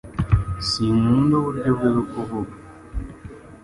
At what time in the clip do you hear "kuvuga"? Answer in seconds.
2.11-2.53